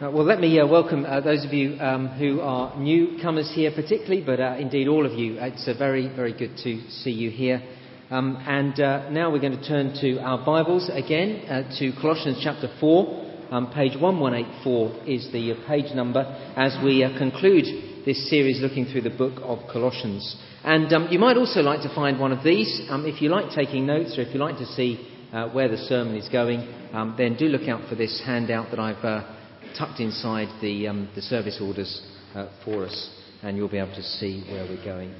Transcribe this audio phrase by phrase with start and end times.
[0.00, 3.70] Uh, well, let me uh, welcome uh, those of you um, who are newcomers here,
[3.70, 5.36] particularly, but uh, indeed all of you.
[5.38, 7.62] It's uh, very, very good to see you here.
[8.08, 12.74] Um, and uh, now we're going to turn to our Bibles again to Colossians chapter
[12.80, 13.50] 4.
[13.50, 16.20] Um, page 1184 is the page number
[16.56, 17.66] as we conclude
[18.06, 20.34] this series looking through the book of Colossians.
[20.64, 22.80] And um, you might also like to find one of these.
[22.88, 25.06] Um, if you like taking notes or if you like to see
[25.52, 26.60] where the sermon is going,
[26.94, 29.39] um, then do look out for this handout that I've
[29.76, 32.02] tucked inside the, um, the service orders
[32.34, 33.10] uh, for us,
[33.42, 35.14] and you'll be able to see where we're going.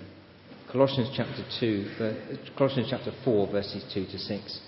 [0.70, 4.60] Colossians chapter 2, Colossians chapter 4, verses 2 to 6.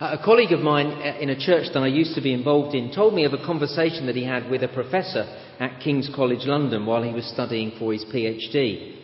[0.00, 2.74] Uh, a colleague of mine uh, in a church that I used to be involved
[2.74, 5.24] in told me of a conversation that he had with a professor
[5.58, 8.96] at King's College London while he was studying for his PhD.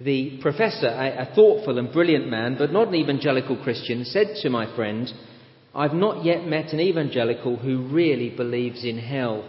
[0.00, 4.50] The professor, a, a thoughtful and brilliant man, but not an evangelical Christian, said to
[4.50, 5.08] my friend,
[5.74, 9.44] I've not yet met an evangelical who really believes in hell.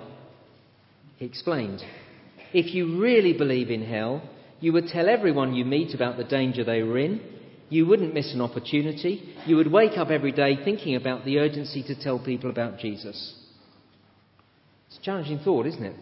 [1.17, 1.83] He explained.
[2.53, 4.27] If you really believe in hell,
[4.59, 7.21] you would tell everyone you meet about the danger they were in.
[7.69, 9.35] You wouldn't miss an opportunity.
[9.45, 13.35] You would wake up every day thinking about the urgency to tell people about Jesus.
[14.87, 15.95] It's a challenging thought, isn't it?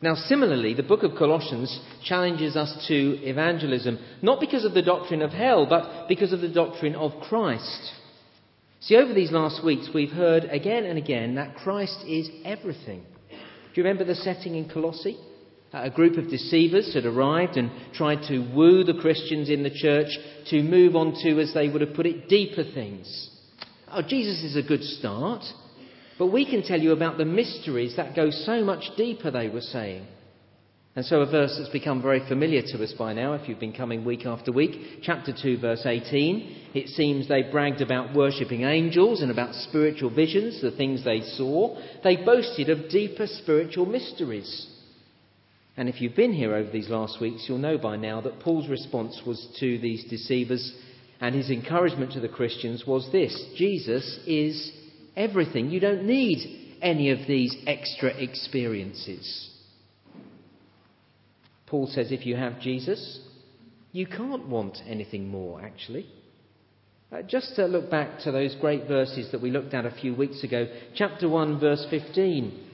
[0.00, 5.22] Now, similarly, the book of Colossians challenges us to evangelism, not because of the doctrine
[5.22, 7.92] of hell, but because of the doctrine of Christ.
[8.80, 13.02] See, over these last weeks, we've heard again and again that Christ is everything.
[13.30, 13.36] Do
[13.74, 15.18] you remember the setting in Colossae?
[15.74, 19.70] Uh, a group of deceivers had arrived and tried to woo the Christians in the
[19.70, 20.08] church
[20.50, 23.30] to move on to, as they would have put it, deeper things.
[23.90, 25.44] Oh, Jesus is a good start,
[26.18, 29.60] but we can tell you about the mysteries that go so much deeper, they were
[29.60, 30.06] saying.
[30.96, 33.72] And so, a verse that's become very familiar to us by now, if you've been
[33.72, 36.56] coming week after week, chapter 2, verse 18.
[36.74, 41.78] It seems they bragged about worshipping angels and about spiritual visions, the things they saw.
[42.02, 44.66] They boasted of deeper spiritual mysteries.
[45.76, 48.68] And if you've been here over these last weeks, you'll know by now that Paul's
[48.68, 50.74] response was to these deceivers
[51.20, 54.72] and his encouragement to the Christians was this Jesus is
[55.16, 55.70] everything.
[55.70, 59.50] You don't need any of these extra experiences.
[61.68, 63.20] Paul says if you have Jesus,
[63.92, 66.06] you can't want anything more, actually.
[67.10, 70.14] Uh, just to look back to those great verses that we looked at a few
[70.14, 72.66] weeks ago, chapter 1, verse 15.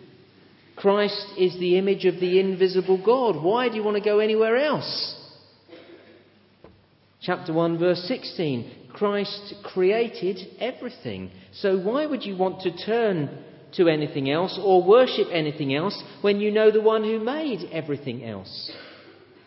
[0.76, 3.42] Christ is the image of the invisible God.
[3.42, 5.20] Why do you want to go anywhere else?
[7.20, 8.88] Chapter 1, verse 16.
[8.92, 11.30] Christ created everything.
[11.52, 13.44] So why would you want to turn
[13.74, 18.24] to anything else or worship anything else when you know the one who made everything
[18.24, 18.72] else?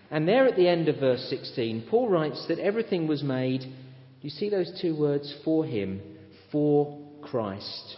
[0.09, 3.63] And there at the end of verse 16, Paul writes that everything was made,
[4.21, 6.01] you see those two words, for him,
[6.51, 7.97] for Christ.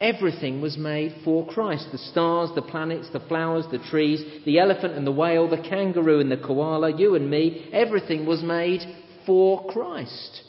[0.00, 1.86] Everything was made for Christ.
[1.92, 6.20] The stars, the planets, the flowers, the trees, the elephant and the whale, the kangaroo
[6.20, 8.80] and the koala, you and me, everything was made
[9.24, 10.42] for Christ.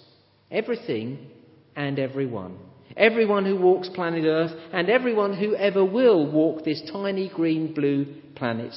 [0.49, 1.27] Everything
[1.75, 2.57] and everyone.
[2.97, 8.05] Everyone who walks planet Earth and everyone who ever will walk this tiny green blue
[8.35, 8.73] planet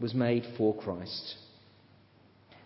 [0.00, 1.36] was made for Christ.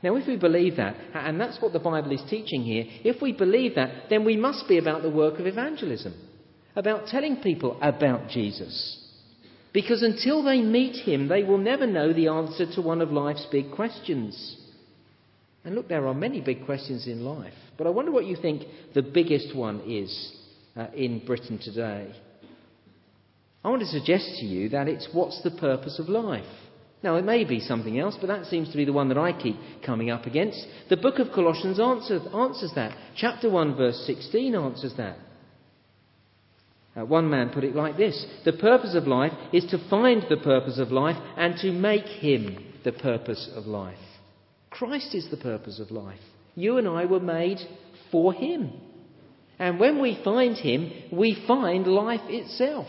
[0.03, 3.33] Now, if we believe that, and that's what the Bible is teaching here, if we
[3.33, 6.15] believe that, then we must be about the work of evangelism,
[6.75, 8.97] about telling people about Jesus.
[9.73, 13.47] Because until they meet him, they will never know the answer to one of life's
[13.53, 14.57] big questions.
[15.65, 18.63] And look, there are many big questions in life, but I wonder what you think
[18.95, 20.37] the biggest one is
[20.77, 22.13] uh, in Britain today.
[23.63, 26.47] I want to suggest to you that it's what's the purpose of life?
[27.03, 29.33] Now, it may be something else, but that seems to be the one that I
[29.33, 30.67] keep coming up against.
[30.91, 32.97] The book of Colossians answers, answers that.
[33.17, 35.17] Chapter 1, verse 16 answers that.
[36.95, 40.37] Uh, one man put it like this The purpose of life is to find the
[40.37, 43.97] purpose of life and to make him the purpose of life.
[44.69, 46.21] Christ is the purpose of life.
[46.55, 47.59] You and I were made
[48.11, 48.73] for him.
[49.59, 52.89] And when we find him, we find life itself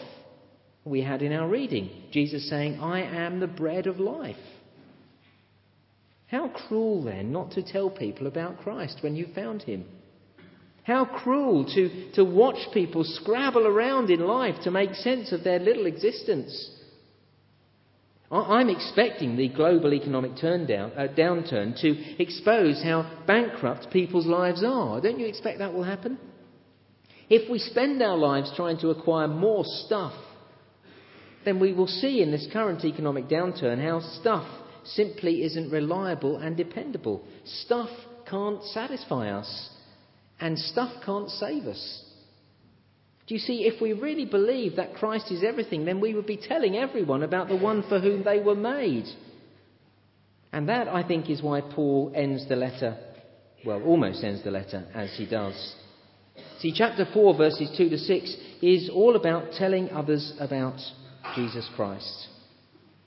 [0.83, 1.89] we had in our reading.
[2.11, 4.35] Jesus saying, I am the bread of life.
[6.27, 9.85] How cruel then not to tell people about Christ when you found him?
[10.83, 15.59] How cruel to, to watch people scrabble around in life to make sense of their
[15.59, 16.71] little existence.
[18.31, 25.01] I'm expecting the global economic down, uh, downturn to expose how bankrupt people's lives are.
[25.01, 26.17] Don't you expect that will happen?
[27.29, 30.13] If we spend our lives trying to acquire more stuff
[31.45, 34.47] then we will see in this current economic downturn how stuff
[34.83, 37.23] simply isn't reliable and dependable.
[37.45, 37.89] Stuff
[38.29, 39.69] can't satisfy us,
[40.39, 42.03] and stuff can't save us.
[43.27, 46.37] Do you see, if we really believe that Christ is everything, then we would be
[46.37, 49.05] telling everyone about the one for whom they were made.
[50.51, 52.97] And that, I think, is why Paul ends the letter,
[53.65, 55.75] well, almost ends the letter as he does.
[56.59, 60.79] See, chapter 4, verses 2 to 6 is all about telling others about
[61.35, 62.27] Jesus Christ.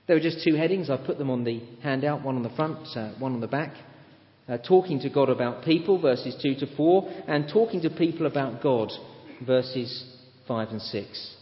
[0.06, 0.90] There are just two headings.
[0.90, 3.74] I put them on the handout, one on the front, uh, one on the back.
[4.46, 8.62] Uh, talking to God about people, verses 2 to 4, and talking to people about
[8.62, 8.90] God,
[9.46, 10.04] verses
[10.46, 11.36] 5 and 6.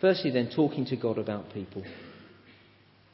[0.00, 1.82] Firstly, then, talking to God about people.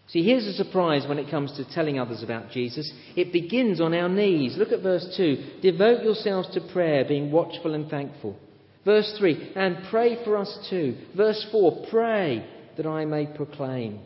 [0.09, 2.93] See, here's a surprise when it comes to telling others about Jesus.
[3.17, 4.56] It begins on our knees.
[4.56, 5.61] Look at verse 2.
[5.62, 8.37] Devote yourselves to prayer, being watchful and thankful.
[8.85, 9.53] Verse 3.
[9.56, 10.97] And pray for us too.
[11.17, 11.87] Verse 4.
[11.91, 14.00] Pray that I may proclaim.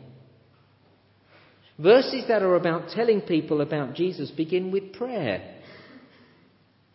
[1.77, 5.57] Verses that are about telling people about Jesus begin with prayer.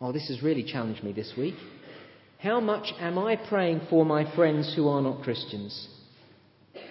[0.01, 1.55] Oh, this has really challenged me this week.
[2.39, 5.89] How much am I praying for my friends who are not Christians?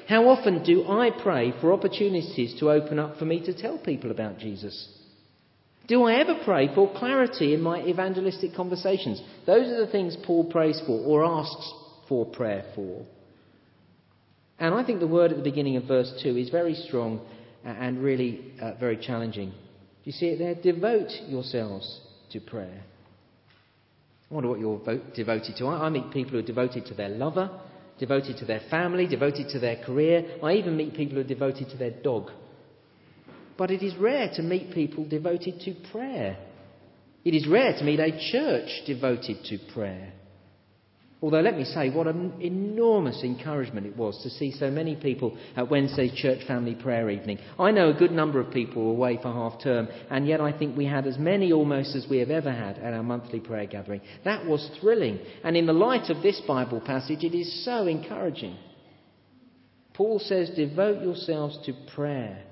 [0.07, 4.11] How often do I pray for opportunities to open up for me to tell people
[4.11, 4.89] about Jesus?
[5.87, 9.21] Do I ever pray for clarity in my evangelistic conversations?
[9.45, 11.73] Those are the things Paul prays for or asks
[12.09, 13.05] for prayer for.
[14.59, 17.21] And I think the word at the beginning of verse 2 is very strong
[17.63, 19.49] and really uh, very challenging.
[19.49, 19.55] Do
[20.03, 20.55] you see it there?
[20.55, 21.99] Devote yourselves
[22.31, 22.83] to prayer.
[24.29, 24.81] I wonder what you're
[25.15, 25.65] devoted to.
[25.67, 27.49] I, I meet people who are devoted to their lover,
[27.99, 30.37] devoted to their family, devoted to their career.
[30.43, 32.31] I even meet people who are devoted to their dog.
[33.57, 36.37] But it is rare to meet people devoted to prayer.
[37.23, 40.13] It is rare to meet a church devoted to prayer.
[41.25, 45.35] Although, let me say, what an enormous encouragement it was to see so many people
[45.55, 47.39] at Wednesday's church family prayer evening.
[47.57, 50.55] I know a good number of people were away for half term, and yet I
[50.55, 53.65] think we had as many almost as we have ever had at our monthly prayer
[53.65, 54.01] gathering.
[54.23, 58.55] That was thrilling, and in the light of this Bible passage, it is so encouraging.
[59.95, 62.43] Paul says, Devote yourselves to prayer.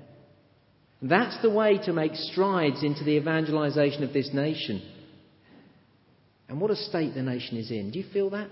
[1.00, 4.82] That's the way to make strides into the evangelization of this nation.
[6.48, 7.92] And what a state the nation is in.
[7.92, 8.50] Do you feel that?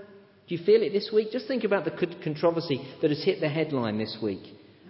[0.49, 1.31] Do you feel it this week?
[1.31, 1.91] Just think about the
[2.23, 4.43] controversy that has hit the headline this week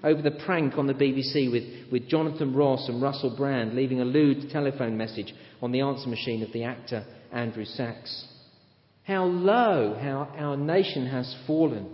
[0.05, 4.05] over the prank on the BBC with, with Jonathan Ross and Russell Brand leaving a
[4.05, 8.27] lewd telephone message on the answer machine of the actor Andrew Sachs.
[9.05, 11.89] How low how our nation has fallen.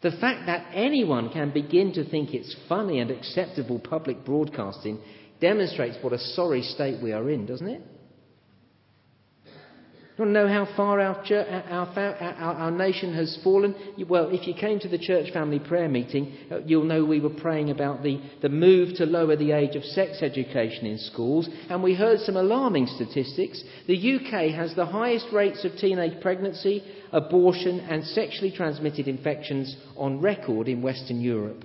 [0.00, 5.00] The fact that anyone can begin to think it's funny and acceptable public broadcasting
[5.40, 7.82] demonstrates what a sorry state we are in, doesn't it?
[10.18, 13.76] You want to know how far our, church, our, our, our, nation has fallen?
[14.08, 17.30] Well, if you came to the church family prayer meeting, uh, you'll know we were
[17.30, 21.84] praying about the, the move to lower the age of sex education in schools, and
[21.84, 23.62] we heard some alarming statistics.
[23.86, 26.82] The UK has the highest rates of teenage pregnancy,
[27.12, 31.64] abortion, and sexually transmitted infections on record in Western Europe.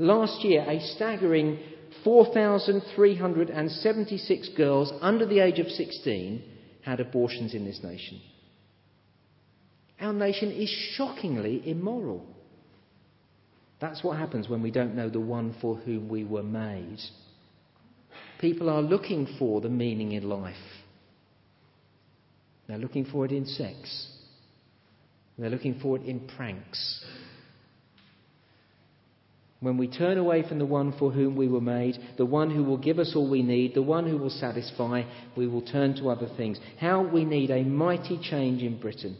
[0.00, 1.60] Last year, a staggering
[2.02, 6.56] 4,376 girls under the age of 16
[6.88, 8.18] had abortions in this nation.
[10.00, 12.24] Our nation is shockingly immoral.
[13.78, 16.98] That's what happens when we don't know the one for whom we were made.
[18.40, 20.56] People are looking for the meaning in life.
[22.66, 24.08] They're looking for it in sex.
[25.36, 27.04] They're looking for it in pranks.
[29.60, 32.62] When we turn away from the one for whom we were made, the one who
[32.62, 35.02] will give us all we need, the one who will satisfy,
[35.36, 36.60] we will turn to other things.
[36.80, 39.16] How we need a mighty change in Britain.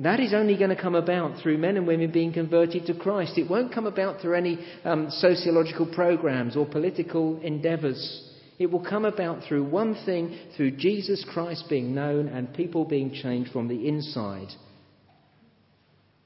[0.00, 3.38] That is only going to come about through men and women being converted to Christ.
[3.38, 8.24] It won't come about through any um, sociological programs or political endeavours.
[8.58, 13.12] It will come about through one thing, through Jesus Christ being known and people being
[13.12, 14.48] changed from the inside.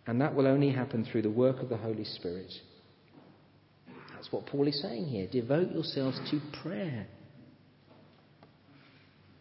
[0.07, 2.53] And that will only happen through the work of the Holy Spirit.
[4.33, 5.27] What Paul is saying here.
[5.31, 7.07] Devote yourselves to prayer.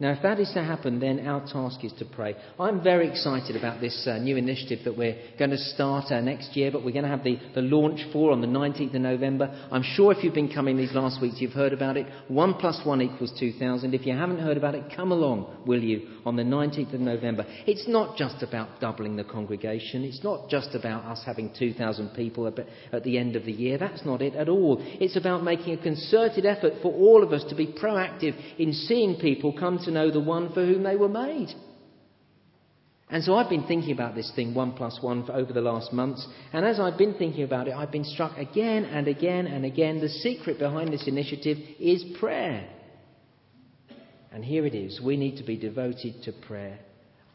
[0.02, 2.34] Now, if that is to happen, then our task is to pray.
[2.58, 6.56] I'm very excited about this uh, new initiative that we're going to start uh, next
[6.56, 9.68] year, but we're going to have the, the launch for on the 19th of November.
[9.70, 12.08] I'm sure if you've been coming these last weeks, you've heard about it.
[12.26, 13.94] 1 plus 1 equals 2,000.
[13.94, 17.46] If you haven't heard about it, come along, will you, on the 19th of November.
[17.68, 20.02] It's not just about doubling the congregation.
[20.02, 22.52] It's not just about us having 2,000 people
[22.92, 23.78] at the end of the year.
[23.78, 24.78] That's not it at all.
[24.80, 29.20] It's about making a concerted effort for all of us to be proactive in seeing
[29.20, 31.54] people come to know the one for whom they were made.
[33.12, 35.92] And so I've been thinking about this thing, one plus one, for over the last
[35.92, 36.26] months.
[36.54, 40.00] And as I've been thinking about it, I've been struck again and again and again.
[40.00, 42.66] The secret behind this initiative is prayer.
[44.32, 44.98] And here it is.
[44.98, 46.78] We need to be devoted to prayer.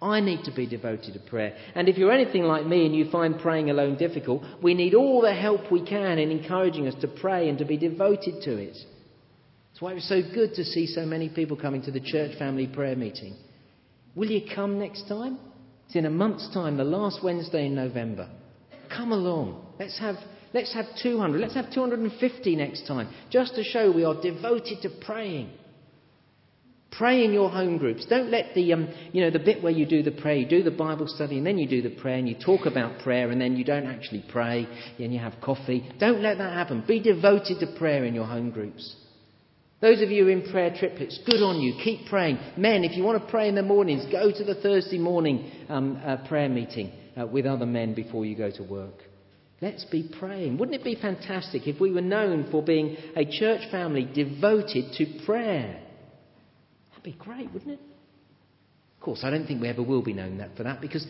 [0.01, 1.55] I need to be devoted to prayer.
[1.75, 5.21] And if you're anything like me and you find praying alone difficult, we need all
[5.21, 8.77] the help we can in encouraging us to pray and to be devoted to it.
[9.77, 12.35] That's why it was so good to see so many people coming to the church
[12.39, 13.35] family prayer meeting.
[14.15, 15.37] Will you come next time?
[15.85, 18.27] It's in a month's time, the last Wednesday in November.
[18.89, 19.63] Come along.
[19.79, 20.15] Let's have,
[20.51, 21.39] let's have 200.
[21.39, 25.51] Let's have 250 next time, just to show we are devoted to praying.
[26.89, 28.03] Pray in your home groups.
[28.07, 30.63] Don't let the, um, you know, the bit where you do the prayer, you do
[30.63, 33.39] the Bible study, and then you do the prayer, and you talk about prayer, and
[33.39, 34.67] then you don't actually pray,
[34.97, 35.87] and you have coffee.
[35.99, 36.83] Don't let that happen.
[36.87, 38.95] Be devoted to prayer in your home groups.
[39.79, 41.75] Those of you in prayer triplets, good on you.
[41.83, 42.39] Keep praying.
[42.57, 46.01] Men, if you want to pray in the mornings, go to the Thursday morning um,
[46.03, 49.03] uh, prayer meeting uh, with other men before you go to work.
[49.61, 50.57] Let's be praying.
[50.57, 55.25] Wouldn't it be fantastic if we were known for being a church family devoted to
[55.25, 55.79] prayer?
[56.89, 57.79] That'd be great, wouldn't it?
[58.97, 61.05] Of course, I don't think we ever will be known that for that because,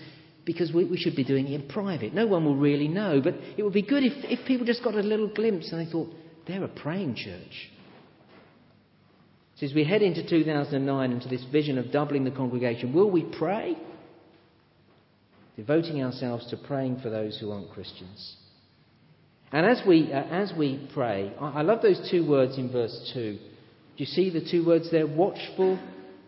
[0.45, 2.13] because we, we should be doing it in private.
[2.13, 3.21] No one will really know.
[3.21, 5.91] But it would be good if, if people just got a little glimpse and they
[5.91, 6.09] thought,
[6.47, 7.71] they're a praying church.
[9.57, 13.23] So as we head into 2009 into this vision of doubling the congregation, will we
[13.37, 13.75] pray?
[15.55, 18.35] Devoting ourselves to praying for those who aren't Christians.
[19.51, 23.11] And as we, uh, as we pray, I, I love those two words in verse
[23.13, 23.39] 2
[23.97, 25.07] do you see the two words there?
[25.07, 25.79] Watchful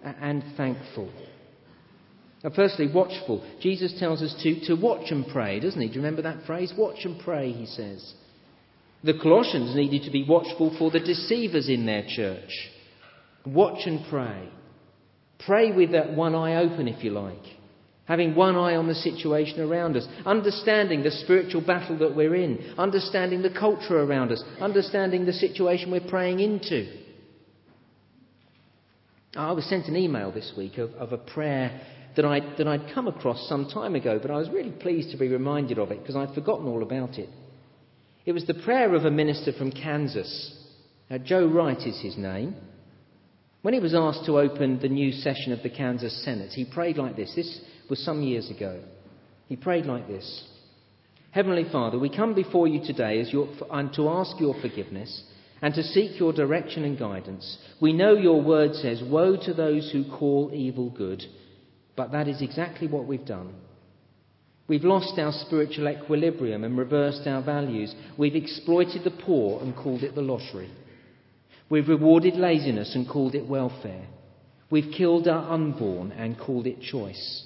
[0.03, 1.11] and thankful.
[2.43, 3.45] Now, firstly, watchful.
[3.61, 5.87] Jesus tells us to, to watch and pray, doesn't he?
[5.87, 6.73] Do you remember that phrase?
[6.75, 8.13] Watch and pray, he says.
[9.03, 12.49] The Colossians needed to be watchful for the deceivers in their church.
[13.45, 14.49] Watch and pray.
[15.45, 17.43] Pray with that one eye open, if you like.
[18.05, 22.73] Having one eye on the situation around us, understanding the spiritual battle that we're in,
[22.77, 26.91] understanding the culture around us, understanding the situation we're praying into.
[29.35, 31.79] I was sent an email this week of, of a prayer
[32.15, 35.17] that I'd, that I'd come across some time ago, but I was really pleased to
[35.17, 37.29] be reminded of it because I'd forgotten all about it.
[38.25, 40.55] It was the prayer of a minister from Kansas.
[41.09, 42.55] Uh, Joe Wright is his name.
[43.61, 46.97] When he was asked to open the new session of the Kansas Senate, he prayed
[46.97, 47.33] like this.
[47.35, 48.81] This was some years ago.
[49.47, 50.47] He prayed like this
[51.31, 55.23] Heavenly Father, we come before you today as your, and to ask your forgiveness
[55.61, 57.57] and to seek your direction and guidance.
[57.81, 61.21] We know your word says, Woe to those who call evil good,
[61.95, 63.53] but that is exactly what we've done.
[64.67, 67.93] We've lost our spiritual equilibrium and reversed our values.
[68.17, 70.69] We've exploited the poor and called it the lottery.
[71.69, 74.07] We've rewarded laziness and called it welfare.
[74.71, 77.43] We've killed our unborn and called it choice.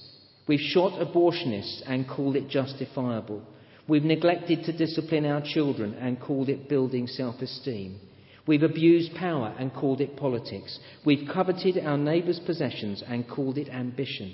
[0.48, 3.42] We've shot abortionists and called it justifiable.
[3.88, 8.00] We've neglected to discipline our children and called it building self esteem.
[8.46, 10.77] We've abused power and called it politics.
[11.06, 14.34] We've coveted our neighbour's possessions and called it ambition.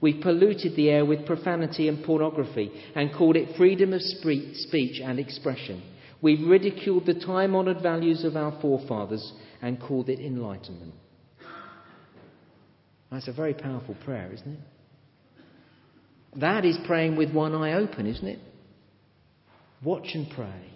[0.00, 5.18] We've polluted the air with profanity and pornography and called it freedom of speech and
[5.18, 5.82] expression.
[6.26, 10.94] We've ridiculed the time honoured values of our forefathers and called it enlightenment.
[13.12, 14.58] That's a very powerful prayer, isn't it?
[16.40, 18.40] That is praying with one eye open, isn't it?
[19.84, 20.72] Watch and pray.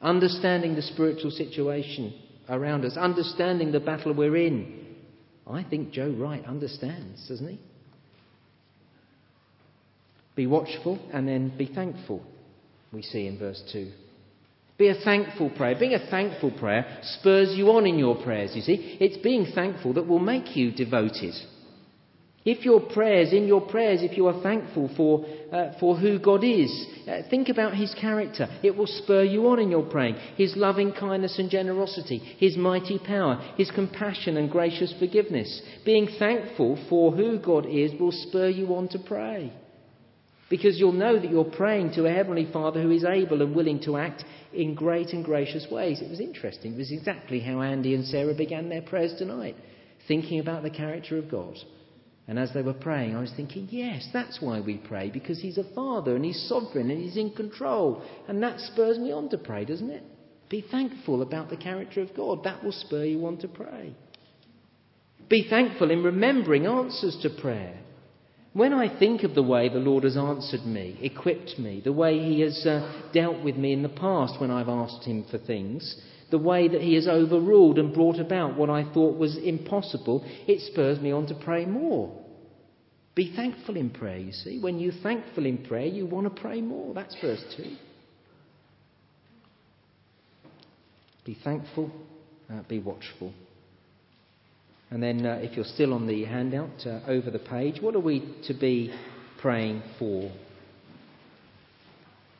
[0.00, 4.82] Understanding the spiritual situation around us, understanding the battle we're in.
[5.46, 7.60] I think Joe Wright understands, doesn't he?
[10.36, 12.24] Be watchful and then be thankful,
[12.94, 13.92] we see in verse 2.
[14.78, 15.76] Be a thankful prayer.
[15.78, 18.96] Being a thankful prayer spurs you on in your prayers, you see.
[19.00, 21.34] It's being thankful that will make you devoted.
[22.44, 26.44] If your prayers, in your prayers, if you are thankful for, uh, for who God
[26.44, 28.48] is, uh, think about His character.
[28.62, 30.14] It will spur you on in your praying.
[30.36, 35.60] His loving kindness and generosity, His mighty power, His compassion and gracious forgiveness.
[35.84, 39.52] Being thankful for who God is will spur you on to pray.
[40.48, 43.80] Because you'll know that you're praying to a Heavenly Father who is able and willing
[43.82, 46.00] to act in great and gracious ways.
[46.00, 46.74] It was interesting.
[46.74, 49.56] It was exactly how Andy and Sarah began their prayers tonight,
[50.06, 51.54] thinking about the character of God.
[52.26, 55.58] And as they were praying, I was thinking, yes, that's why we pray, because He's
[55.58, 58.02] a Father and He's sovereign and He's in control.
[58.26, 60.02] And that spurs me on to pray, doesn't it?
[60.48, 62.44] Be thankful about the character of God.
[62.44, 63.94] That will spur you on to pray.
[65.28, 67.78] Be thankful in remembering answers to prayer.
[68.58, 72.18] When I think of the way the Lord has answered me, equipped me, the way
[72.18, 75.94] He has uh, dealt with me in the past when I've asked Him for things,
[76.32, 80.60] the way that He has overruled and brought about what I thought was impossible, it
[80.72, 82.12] spurs me on to pray more.
[83.14, 84.58] Be thankful in prayer, you see.
[84.58, 86.92] When you're thankful in prayer, you want to pray more.
[86.94, 87.62] That's verse 2.
[91.24, 91.92] Be thankful,
[92.52, 93.32] uh, be watchful.
[94.90, 98.00] And then, uh, if you're still on the handout uh, over the page, what are
[98.00, 98.94] we to be
[99.40, 100.32] praying for?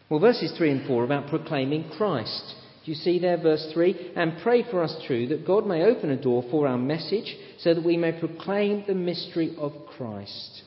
[0.08, 2.54] Well, verses 3 and 4 are about proclaiming Christ.
[2.84, 4.12] Do you see there, verse 3?
[4.16, 7.74] And pray for us, too, that God may open a door for our message so
[7.74, 10.62] that we may proclaim the mystery of Christ.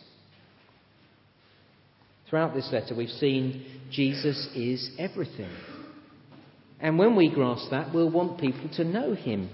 [2.29, 5.49] Throughout this letter, we've seen Jesus is everything.
[6.79, 9.49] And when we grasp that, we'll want people to know him.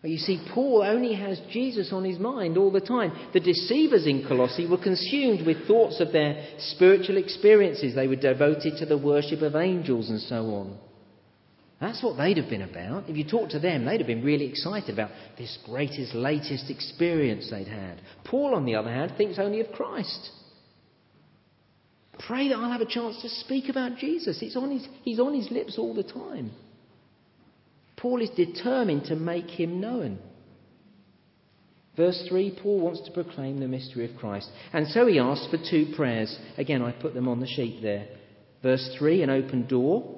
[0.00, 3.30] But you see, Paul only has Jesus on his mind all the time.
[3.32, 7.94] The deceivers in Colossae were consumed with thoughts of their spiritual experiences.
[7.94, 10.78] They were devoted to the worship of angels and so on.
[11.80, 13.08] That's what they'd have been about.
[13.08, 17.50] If you talked to them, they'd have been really excited about this greatest, latest experience
[17.50, 18.00] they'd had.
[18.24, 20.30] Paul, on the other hand, thinks only of Christ.
[22.26, 24.42] Pray that I'll have a chance to speak about Jesus.
[24.42, 26.50] It's on his, he's on his lips all the time.
[27.98, 30.18] Paul is determined to make him known.
[31.96, 34.48] Verse 3, Paul wants to proclaim the mystery of Christ.
[34.72, 36.36] And so he asks for two prayers.
[36.56, 38.06] Again, I put them on the sheet there.
[38.62, 40.16] Verse 3, an open door.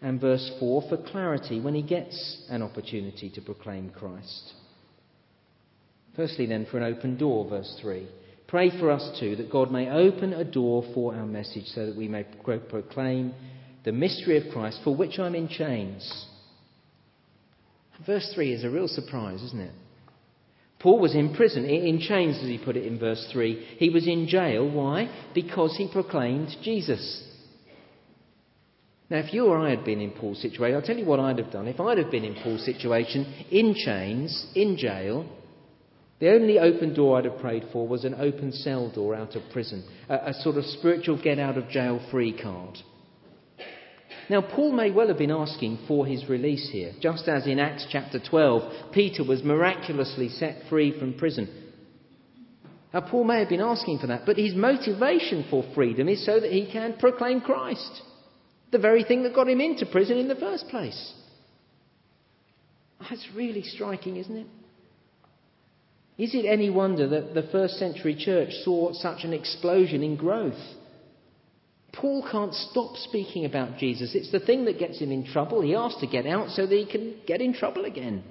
[0.00, 4.54] And verse 4, for clarity when he gets an opportunity to proclaim Christ.
[6.16, 8.08] Firstly, then, for an open door, verse 3.
[8.48, 11.96] Pray for us too that God may open a door for our message so that
[11.96, 13.34] we may proclaim
[13.84, 16.26] the mystery of Christ for which I'm in chains.
[18.06, 19.72] Verse 3 is a real surprise, isn't it?
[20.80, 23.76] Paul was in prison, in chains, as he put it in verse 3.
[23.78, 24.68] He was in jail.
[24.68, 25.08] Why?
[25.32, 27.28] Because he proclaimed Jesus.
[29.08, 31.38] Now, if you or I had been in Paul's situation, I'll tell you what I'd
[31.38, 31.68] have done.
[31.68, 35.28] If I'd have been in Paul's situation, in chains, in jail,
[36.18, 39.42] the only open door I'd have prayed for was an open cell door out of
[39.52, 42.78] prison, a, a sort of spiritual get out of jail free card.
[44.32, 47.86] Now, Paul may well have been asking for his release here, just as in Acts
[47.90, 51.50] chapter 12, Peter was miraculously set free from prison.
[52.94, 56.40] Now, Paul may have been asking for that, but his motivation for freedom is so
[56.40, 58.00] that he can proclaim Christ,
[58.70, 61.12] the very thing that got him into prison in the first place.
[63.00, 64.46] That's really striking, isn't it?
[66.16, 70.54] Is it any wonder that the first century church saw such an explosion in growth?
[71.92, 74.14] Paul can't stop speaking about Jesus.
[74.14, 75.60] It's the thing that gets him in trouble.
[75.60, 78.24] He asks to get out so that he can get in trouble again.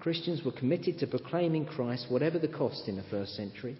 [0.00, 3.76] Christians were committed to proclaiming Christ, whatever the cost in the first century.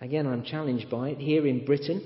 [0.00, 1.18] Again, I'm challenged by it.
[1.18, 2.02] Here in Britain,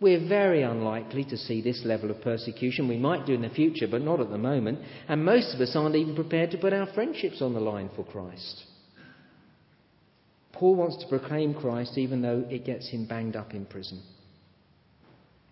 [0.00, 2.88] we're very unlikely to see this level of persecution.
[2.88, 4.78] We might do in the future, but not at the moment.
[5.08, 8.04] And most of us aren't even prepared to put our friendships on the line for
[8.04, 8.64] Christ.
[10.58, 14.02] Paul wants to proclaim Christ even though it gets him banged up in prison.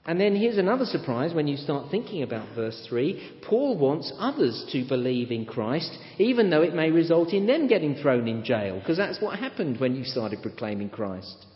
[0.04, 3.40] And then here's another surprise when you start thinking about verse 3.
[3.42, 7.96] Paul wants others to believe in Christ, even though it may result in them getting
[7.96, 11.46] thrown in jail, because that's what happened when you started proclaiming Christ.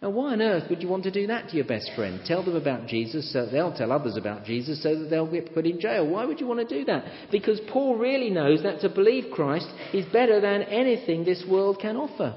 [0.00, 2.20] Now, why on earth would you want to do that to your best friend?
[2.24, 5.66] Tell them about Jesus so they'll tell others about Jesus so that they'll get put
[5.66, 6.06] in jail.
[6.06, 7.04] Why would you want to do that?
[7.32, 11.96] Because Paul really knows that to believe Christ is better than anything this world can
[11.96, 12.36] offer.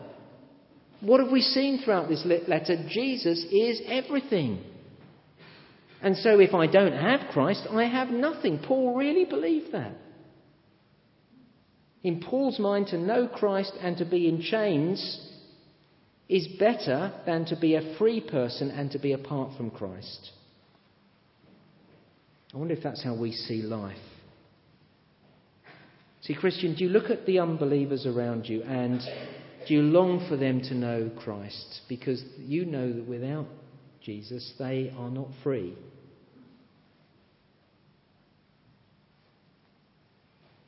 [1.01, 2.83] What have we seen throughout this letter?
[2.89, 4.63] Jesus is everything.
[6.01, 8.57] And so if I don't have Christ, I have nothing.
[8.57, 9.93] Paul really believed that.
[12.03, 15.27] In Paul's mind, to know Christ and to be in chains
[16.31, 20.31] is better than to be a free person and to be apart from Christ.
[22.53, 23.97] I wonder if that's how we see life.
[26.21, 29.01] See, Christian, do you look at the unbelievers around you and
[29.67, 31.81] do you long for them to know Christ?
[31.89, 33.47] Because you know that without
[34.01, 35.75] Jesus, they are not free.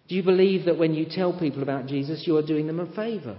[0.09, 2.93] Do you believe that when you tell people about Jesus, you are doing them a
[2.93, 3.37] favour?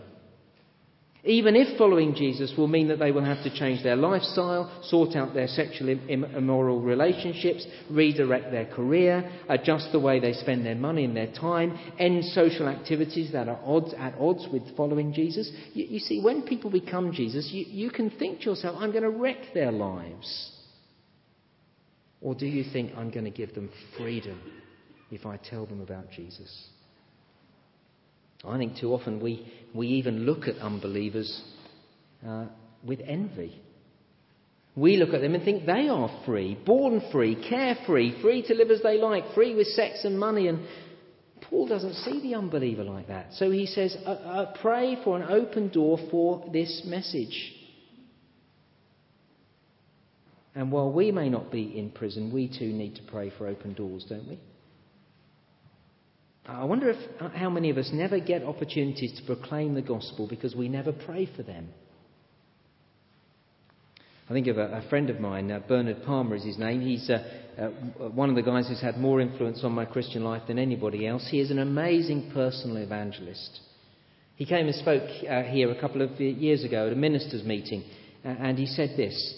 [1.27, 5.17] Even if following Jesus will mean that they will have to change their lifestyle, sort
[5.17, 11.07] out their sexual immoral relationships, redirect their career, adjust the way they spend their money
[11.07, 15.51] and their time, end social activities that are odds, at odds with following Jesus.
[15.73, 19.05] You, you see, when people become Jesus, you, you can think to yourself, I'm going
[19.05, 20.51] to wreck their lives.
[22.21, 24.41] Or do you think I'm going to give them freedom
[25.11, 26.69] if I tell them about Jesus?
[28.47, 31.43] I think too often we, we even look at unbelievers
[32.27, 32.47] uh,
[32.85, 33.61] with envy.
[34.77, 38.71] We look at them and think they are free, born free, carefree, free to live
[38.71, 40.49] as they like, free with sex and money.
[40.49, 40.67] And
[41.43, 43.35] Paul doesn't see the unbeliever like that.
[43.35, 47.53] So he says, uh, uh, pray for an open door for this message.
[50.57, 53.75] And while we may not be in prison, we too need to pray for open
[53.75, 54.39] doors, don't we?
[56.47, 60.27] I wonder if, uh, how many of us never get opportunities to proclaim the gospel
[60.29, 61.69] because we never pray for them.
[64.29, 66.81] I think of a, a friend of mine, uh, Bernard Palmer is his name.
[66.81, 67.23] He's uh,
[67.59, 71.07] uh, one of the guys who's had more influence on my Christian life than anybody
[71.07, 71.27] else.
[71.31, 73.61] He is an amazing personal evangelist.
[74.37, 77.85] He came and spoke uh, here a couple of years ago at a ministers' meeting,
[78.25, 79.35] uh, and he said this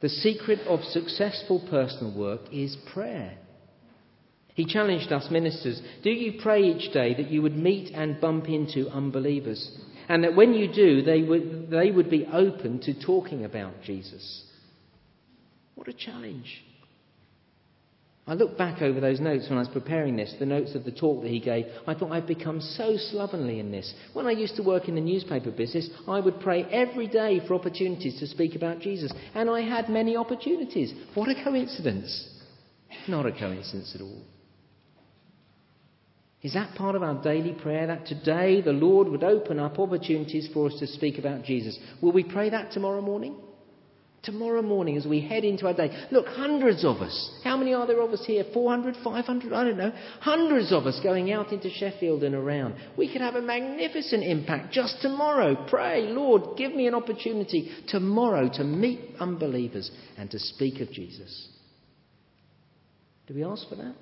[0.00, 3.38] The secret of successful personal work is prayer.
[4.56, 8.48] He challenged us ministers Do you pray each day that you would meet and bump
[8.48, 9.70] into unbelievers?
[10.08, 14.44] And that when you do, they would, they would be open to talking about Jesus.
[15.74, 16.64] What a challenge.
[18.26, 20.90] I look back over those notes when I was preparing this, the notes of the
[20.90, 21.66] talk that he gave.
[21.86, 23.92] I thought I'd become so slovenly in this.
[24.14, 27.54] When I used to work in the newspaper business, I would pray every day for
[27.54, 29.12] opportunities to speak about Jesus.
[29.34, 30.94] And I had many opportunities.
[31.14, 32.30] What a coincidence.
[33.06, 34.22] Not a coincidence at all.
[36.42, 37.86] Is that part of our daily prayer?
[37.86, 41.78] That today the Lord would open up opportunities for us to speak about Jesus?
[42.02, 43.36] Will we pray that tomorrow morning?
[44.22, 47.30] Tomorrow morning, as we head into our day, look, hundreds of us.
[47.44, 48.44] How many are there of us here?
[48.52, 49.52] 400, 500?
[49.52, 49.92] I don't know.
[50.20, 52.74] Hundreds of us going out into Sheffield and around.
[52.98, 55.66] We could have a magnificent impact just tomorrow.
[55.70, 61.48] Pray, Lord, give me an opportunity tomorrow to meet unbelievers and to speak of Jesus.
[63.28, 63.94] Do we ask for that?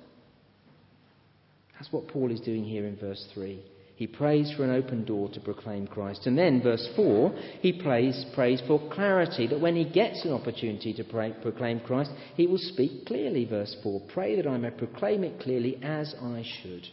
[1.75, 3.63] That's what Paul is doing here in verse 3.
[3.95, 6.27] He prays for an open door to proclaim Christ.
[6.27, 10.93] And then, verse 4, he prays, prays for clarity, that when he gets an opportunity
[10.93, 13.45] to pray, proclaim Christ, he will speak clearly.
[13.45, 16.87] Verse 4 Pray that I may proclaim it clearly as I should.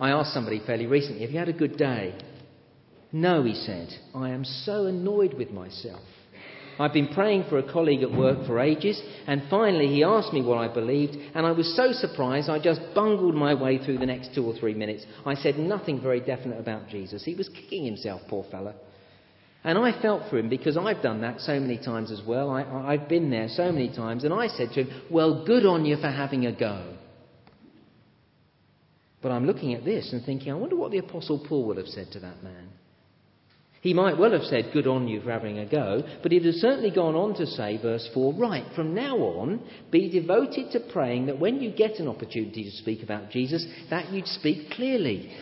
[0.00, 2.18] I asked somebody fairly recently, Have you had a good day?
[3.12, 3.88] No, he said.
[4.14, 6.02] I am so annoyed with myself.
[6.80, 10.40] I've been praying for a colleague at work for ages, and finally he asked me
[10.40, 14.06] what I believed, and I was so surprised I just bungled my way through the
[14.06, 15.04] next two or three minutes.
[15.26, 17.22] I said nothing very definite about Jesus.
[17.22, 18.74] He was kicking himself, poor fellow.
[19.62, 22.48] And I felt for him because I've done that so many times as well.
[22.50, 25.84] I, have been there so many times, and I said to him, Well, good on
[25.84, 26.96] you for having a go.
[29.20, 31.88] But I'm looking at this and thinking, I wonder what the Apostle Paul would have
[31.88, 32.70] said to that man.
[33.80, 36.54] He might well have said, Good on you for having a go, but he'd have
[36.56, 41.26] certainly gone on to say, verse 4, Right, from now on, be devoted to praying
[41.26, 45.32] that when you get an opportunity to speak about Jesus, that you'd speak clearly.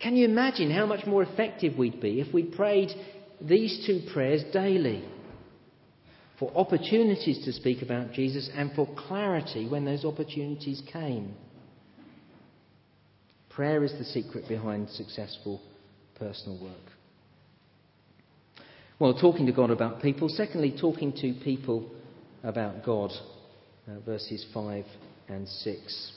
[0.00, 2.90] Can you imagine how much more effective we'd be if we prayed
[3.40, 5.04] these two prayers daily?
[6.38, 11.34] For opportunities to speak about Jesus and for clarity when those opportunities came.
[13.50, 15.60] Prayer is the secret behind successful
[16.18, 16.72] personal work.
[18.98, 20.28] Well, talking to God about people.
[20.28, 21.90] Secondly, talking to people
[22.42, 23.10] about God.
[23.86, 24.84] Uh, verses 5
[25.28, 26.12] and 6.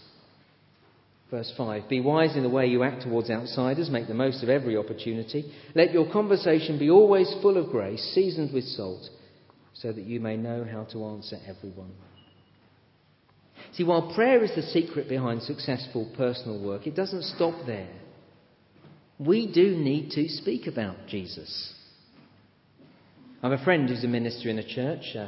[1.30, 4.50] Verse 5 Be wise in the way you act towards outsiders, make the most of
[4.50, 5.52] every opportunity.
[5.76, 9.10] Let your conversation be always full of grace, seasoned with salt,
[9.74, 11.92] so that you may know how to answer everyone.
[13.74, 17.90] See, while prayer is the secret behind successful personal work, it doesn't stop there
[19.20, 21.74] we do need to speak about Jesus.
[23.42, 25.16] I have a friend who's a minister in a church.
[25.16, 25.28] Uh,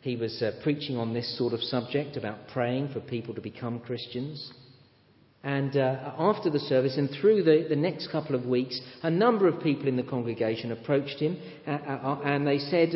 [0.00, 3.80] he was uh, preaching on this sort of subject about praying for people to become
[3.80, 4.52] Christians.
[5.44, 9.46] And uh, after the service and through the, the, next couple of weeks, a number
[9.46, 12.92] of people in the congregation approached him uh, uh, uh and they said,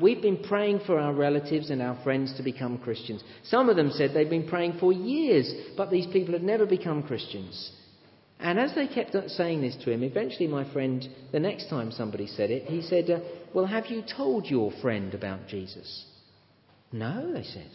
[0.00, 3.22] We've been praying for our relatives and our friends to become Christians.
[3.44, 7.02] Some of them said they've been praying for years, but these people had never become
[7.04, 7.72] Christians.
[8.40, 12.26] And as they kept saying this to him, eventually my friend, the next time somebody
[12.26, 13.20] said it, he said, uh,
[13.54, 16.06] Well, have you told your friend about Jesus?
[16.90, 17.70] No, they said.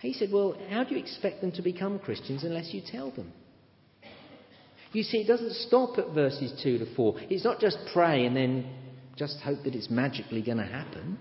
[0.00, 3.32] He said, Well, how do you expect them to become Christians unless you tell them?
[4.92, 7.14] You see, it doesn't stop at verses 2 to 4.
[7.30, 8.68] It's not just pray and then
[9.16, 11.18] just hope that it's magically going to happen.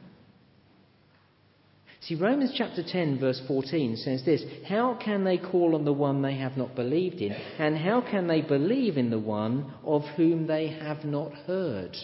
[2.01, 6.21] See, Romans chapter 10, verse 14 says this How can they call on the one
[6.21, 7.33] they have not believed in?
[7.33, 11.95] And how can they believe in the one of whom they have not heard?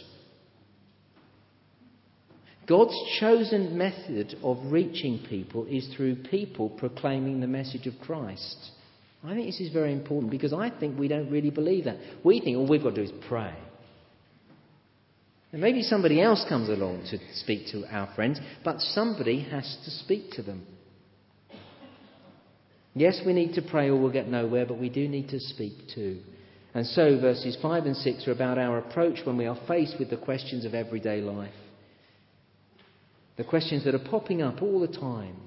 [2.67, 8.71] God's chosen method of reaching people is through people proclaiming the message of Christ.
[9.23, 11.97] I think this is very important because I think we don't really believe that.
[12.23, 13.55] We think all we've got to do is pray.
[15.55, 19.89] And maybe somebody else comes along to speak to our friends, but somebody has to
[19.89, 20.67] speak to them.
[22.93, 25.71] Yes, we need to pray or we'll get nowhere, but we do need to speak
[25.95, 26.19] too.
[26.73, 30.09] And so, verses 5 and 6 are about our approach when we are faced with
[30.09, 31.53] the questions of everyday life.
[33.37, 35.37] The questions that are popping up all the time.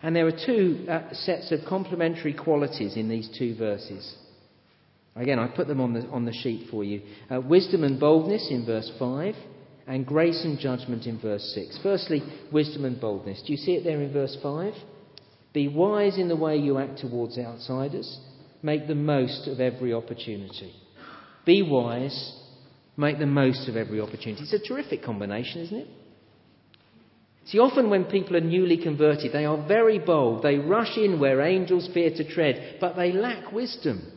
[0.00, 4.14] And there are two uh, sets of complementary qualities in these two verses.
[5.14, 7.02] Again, I put them on the, on the sheet for you.
[7.30, 9.34] Uh, wisdom and boldness in verse 5,
[9.86, 11.80] and grace and judgment in verse 6.
[11.82, 13.42] Firstly, wisdom and boldness.
[13.46, 14.72] Do you see it there in verse 5?
[15.52, 18.18] Be wise in the way you act towards outsiders.
[18.62, 20.72] Make the most of every opportunity.
[21.44, 22.38] Be wise.
[22.96, 24.42] Make the most of every opportunity.
[24.42, 25.88] It's a terrific combination, isn't it?
[27.46, 30.42] See, often when people are newly converted, they are very bold.
[30.42, 34.10] They rush in where angels fear to tread, but they lack wisdom.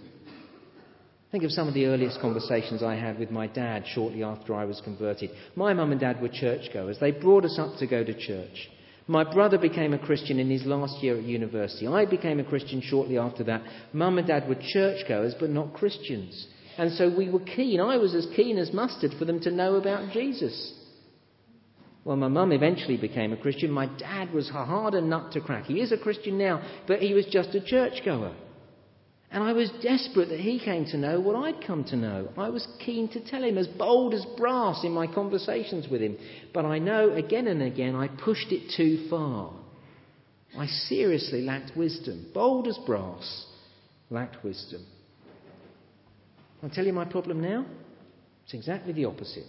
[1.36, 4.64] Think of some of the earliest conversations I had with my dad shortly after I
[4.64, 5.32] was converted.
[5.58, 6.98] My mum and dad were churchgoers.
[7.02, 8.70] They brought us up to go to church.
[9.08, 11.88] My brother became a Christian in his last year at university.
[11.88, 13.64] I became a Christian shortly after that.
[13.92, 16.48] Mum and dad were churchgoers, but not Christians.
[16.78, 19.76] And so we were keen, I was as keen as mustard for them to know
[19.76, 20.74] about Jesus.
[22.06, 23.72] Well, my mum eventually became a Christian.
[23.72, 25.66] My dad was a harder nut to crack.
[25.66, 28.34] He is a Christian now, but he was just a churchgoer.
[29.36, 32.30] And I was desperate that he came to know what I'd come to know.
[32.38, 36.18] I was keen to tell him, as bold as brass in my conversations with him.
[36.54, 39.52] But I know again and again I pushed it too far.
[40.58, 42.28] I seriously lacked wisdom.
[42.34, 43.46] Bold as brass,
[44.10, 44.86] lacked wisdom.
[46.64, 47.66] I'll tell you my problem now.
[48.46, 49.44] It's exactly the opposite.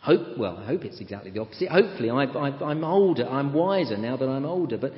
[0.00, 1.68] Hope, well, I hope it's exactly the opposite.
[1.68, 4.78] Hopefully, I, am older, I'm wiser now that I'm older.
[4.78, 4.92] But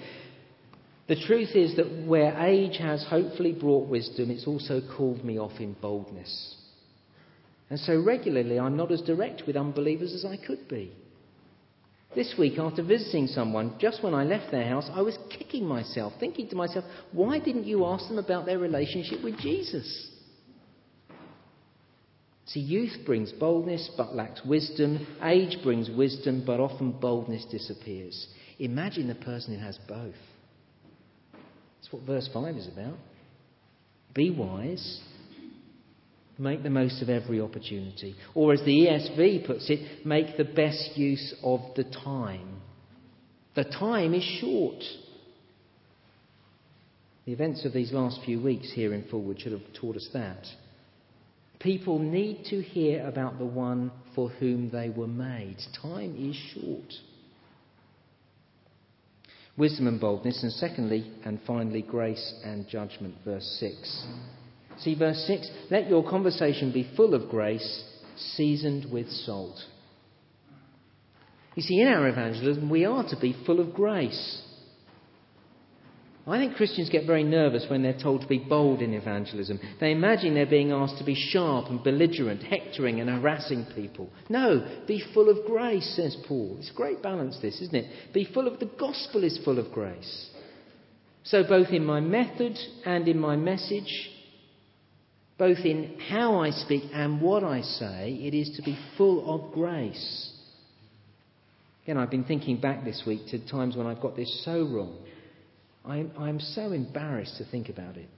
[1.09, 5.61] the truth is that where age has hopefully brought wisdom, it's also called me off
[5.61, 6.57] in boldness.
[7.71, 10.92] And so regularly, I'm not as direct with unbelievers as I could be.
[12.14, 16.14] This week, after visiting someone, just when I left their house, I was kicking myself,
[16.19, 20.11] thinking to myself, why didn't you ask them about their relationship with Jesus?
[22.47, 25.07] See, youth brings boldness but lacks wisdom.
[25.23, 28.29] Age brings wisdom, but often boldness disappears.
[28.61, 30.14] Imagine the person who has both.
[31.87, 32.99] That's what verse 5 is about.
[34.12, 35.01] Be wise,
[36.37, 38.16] make the most of every opportunity.
[38.35, 42.61] Or, as the ESV puts it, make the best use of the time.
[43.55, 44.83] The time is short.
[47.25, 50.44] The events of these last few weeks here in Fulwood should have taught us that.
[51.61, 55.57] People need to hear about the one for whom they were made.
[55.81, 56.92] Time is short.
[59.57, 63.14] Wisdom and boldness, and secondly and finally, grace and judgment.
[63.25, 64.07] Verse 6.
[64.79, 67.85] See, verse 6 let your conversation be full of grace,
[68.16, 69.59] seasoned with salt.
[71.55, 74.42] You see, in our evangelism, we are to be full of grace.
[76.28, 79.60] I think Christians get very nervous when they're told to be bold in evangelism.
[79.78, 84.10] They imagine they're being asked to be sharp and belligerent, hectoring and harassing people.
[84.28, 86.56] No, be full of grace, says Paul.
[86.58, 88.12] It's a great balance, this, isn't it?
[88.12, 90.30] Be full of the gospel is full of grace.
[91.22, 94.10] So, both in my method and in my message,
[95.38, 99.52] both in how I speak and what I say, it is to be full of
[99.52, 100.32] grace.
[101.84, 104.98] Again, I've been thinking back this week to times when I've got this so wrong.
[105.87, 108.09] I'm, I'm so embarrassed to think about it.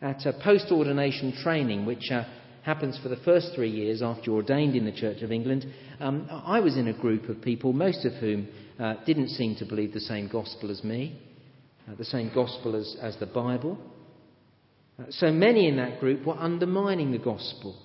[0.00, 2.24] At a post ordination training, which uh,
[2.64, 5.64] happens for the first three years after you're ordained in the Church of England,
[6.00, 8.48] um, I was in a group of people, most of whom
[8.80, 11.20] uh, didn't seem to believe the same gospel as me,
[11.88, 13.78] uh, the same gospel as, as the Bible.
[14.98, 17.76] Uh, so many in that group were undermining the gospel.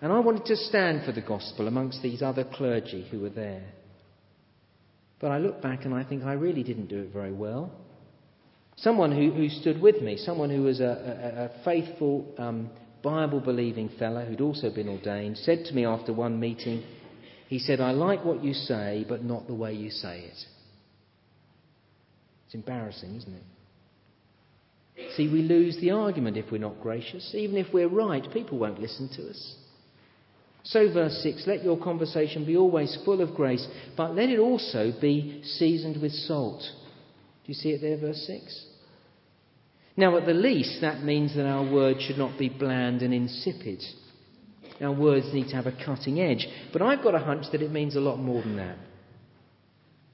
[0.00, 3.64] And I wanted to stand for the gospel amongst these other clergy who were there.
[5.20, 7.70] But I look back and I think I really didn't do it very well.
[8.76, 12.70] Someone who, who stood with me, someone who was a, a, a faithful, um,
[13.02, 16.84] Bible believing fellow who'd also been ordained, said to me after one meeting,
[17.48, 20.38] he said, I like what you say, but not the way you say it.
[22.46, 23.42] It's embarrassing, isn't it?
[25.16, 27.34] See, we lose the argument if we're not gracious.
[27.34, 29.56] Even if we're right, people won't listen to us.
[30.64, 34.92] So, verse 6 let your conversation be always full of grace, but let it also
[35.00, 36.62] be seasoned with salt.
[37.44, 38.66] Do you see it there, verse 6?
[39.96, 43.82] Now, at the least, that means that our words should not be bland and insipid.
[44.80, 46.46] Our words need to have a cutting edge.
[46.72, 48.78] But I've got a hunch that it means a lot more than that.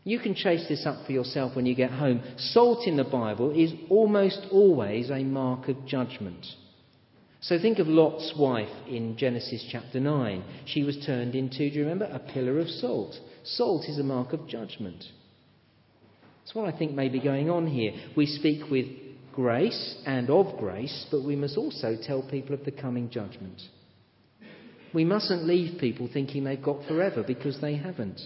[0.04, 2.22] You can chase this up for yourself when you get home.
[2.38, 6.46] Salt in the Bible is almost always a mark of judgment.
[7.40, 10.42] So think of Lot's wife in Genesis chapter 9.
[10.66, 13.14] She was turned into, do you remember, a pillar of salt.
[13.44, 15.04] Salt is a mark of judgment.
[16.48, 17.92] That's what I think may be going on here.
[18.16, 18.86] We speak with
[19.34, 23.60] grace and of grace, but we must also tell people of the coming judgment.
[24.94, 28.18] We mustn't leave people thinking they've got forever because they haven't.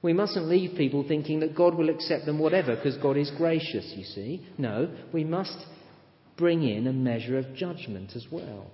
[0.00, 3.92] We mustn't leave people thinking that God will accept them whatever because God is gracious,
[3.94, 4.46] you see.
[4.56, 5.66] No, we must
[6.38, 8.70] bring in a measure of judgment as well.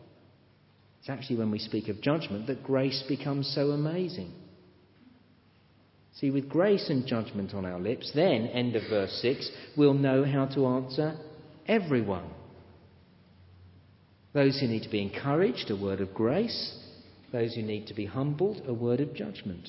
[1.01, 4.33] It's actually when we speak of judgment that grace becomes so amazing.
[6.15, 10.25] See, with grace and judgment on our lips, then, end of verse 6, we'll know
[10.25, 11.17] how to answer
[11.67, 12.29] everyone.
[14.33, 16.77] Those who need to be encouraged, a word of grace.
[17.33, 19.69] Those who need to be humbled, a word of judgment.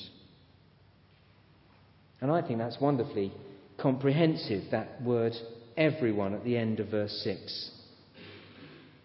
[2.19, 3.31] And I think that's wonderfully
[3.79, 5.33] comprehensive, that word
[5.77, 7.71] everyone at the end of verse 6.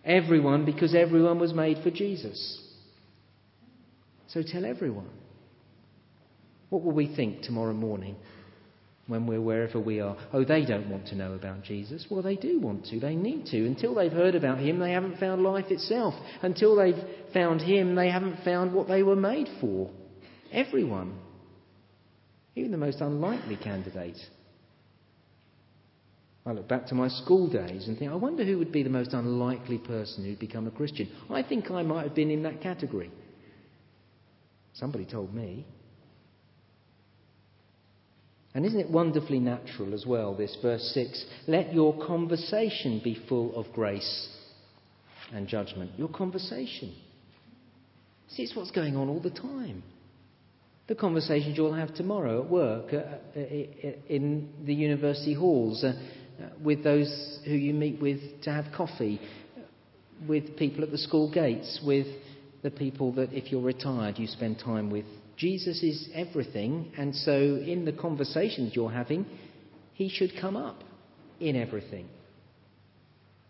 [0.05, 2.63] Everyone, because everyone was made for Jesus.
[4.29, 5.09] So tell everyone.
[6.69, 8.17] What will we think tomorrow morning
[9.07, 10.17] when we're wherever we are?
[10.33, 12.07] Oh, they don't want to know about Jesus.
[12.11, 12.99] Well, they do want to.
[12.99, 13.67] They need to.
[13.67, 16.15] Until they've heard about him, they haven't found life itself.
[16.43, 19.91] Until they've found him, they haven't found what they were made for.
[20.53, 21.19] Everyone.
[22.57, 24.19] Even the most unlikely candidate.
[26.47, 28.89] I look back to my school days and think, I wonder who would be the
[28.89, 31.11] most unlikely person who'd become a Christian.
[31.29, 33.11] I think I might have been in that category.
[34.75, 35.67] Somebody told me.
[38.57, 41.27] And isn't it wonderfully natural as well, this verse 6?
[41.47, 44.31] Let your conversation be full of grace
[45.31, 45.91] and judgment.
[45.99, 46.95] Your conversation.
[48.29, 49.83] See, it's what's going on all the time.
[50.87, 53.41] The conversations you'll have tomorrow at work, uh, uh
[54.09, 55.93] in the university halls, uh,
[56.65, 59.21] with those who you meet with to have coffee,
[60.27, 62.07] with people at the school gates, with
[62.63, 65.05] the people that, if you're retired, you spend time with
[65.37, 69.27] Jesus is everything, and so in the conversations you're having,
[69.93, 70.83] he should come up
[71.41, 72.09] in everything.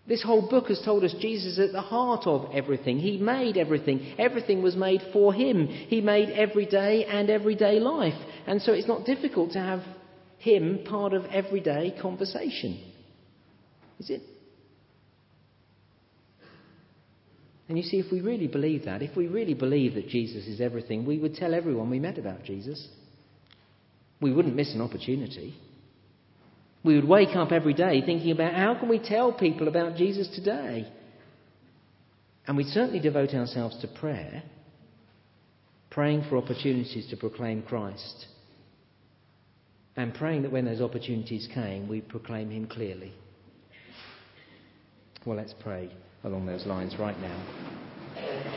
[0.09, 2.99] This whole book has told us Jesus is at the heart of everything.
[2.99, 4.15] He made everything.
[4.19, 5.67] Everything was made for him.
[5.67, 8.15] He made everyday and everyday life.
[8.47, 9.83] And so it's not difficult to have
[10.39, 12.81] him part of everyday conversation.
[13.99, 14.23] Is it?
[17.69, 20.61] And you see, if we really believe that, if we really believe that Jesus is
[20.61, 22.87] everything, we would tell everyone we met about Jesus.
[24.21, 25.55] We wouldn't miss an opportunity.
[26.85, 30.29] We would wake up every day thinking about how can we tell people about Jesus
[30.35, 30.91] today?
[32.47, 34.45] And we'd certainly devote ourselves to prayer,
[35.91, 38.27] praying for opportunities to proclaim Christ,
[39.97, 43.13] and praying that when those opportunities came, we proclaim Him clearly.
[45.25, 45.91] Well, let's pray
[46.27, 48.56] along those lines right now.